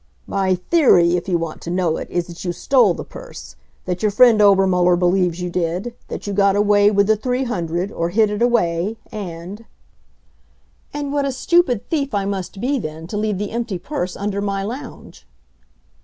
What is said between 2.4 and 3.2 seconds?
you stole the